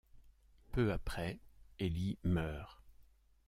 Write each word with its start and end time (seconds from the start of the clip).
Peu 0.71 0.91
après 0.91 1.37
Élie 1.77 2.17
meurt. 2.23 2.81